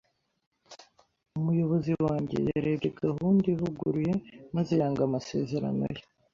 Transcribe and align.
Umuyobozi 1.39 1.91
wanjye 2.05 2.35
yarebye 2.47 2.89
gahunda 3.03 3.45
ivuguruye 3.53 4.13
maze 4.55 4.71
yanga 4.79 5.01
amasezerano 5.09 5.83
ye 5.93 6.01